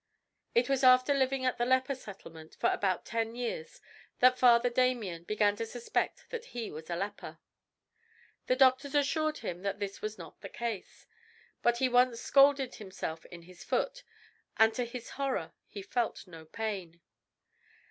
[0.55, 3.79] It was after living at the leper settlement for about ten years
[4.17, 7.37] that Father Damien began to suspect that he was a leper.
[8.47, 11.05] The doctors assured him that this was not the case.
[11.61, 14.01] But he once scalded himself in his foot,
[14.57, 17.01] and to his horror he felt no pain.